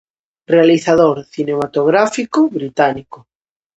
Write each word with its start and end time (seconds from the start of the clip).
Realizador 0.53 1.25
cinematográfico 1.33 2.49
británico. 2.49 3.19